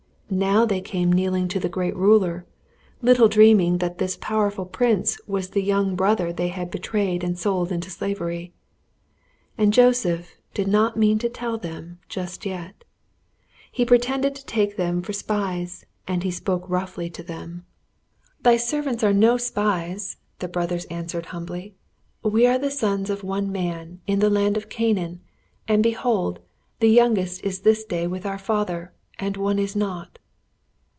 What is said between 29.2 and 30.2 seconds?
one is not."